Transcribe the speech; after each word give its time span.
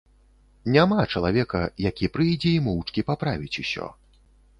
Няма 0.75 1.03
чалавека, 1.11 1.61
які 1.87 2.09
прыйдзе 2.15 2.49
і 2.61 2.63
моўчкі 2.69 3.05
паправіць 3.11 3.59
ўсё. 3.67 3.91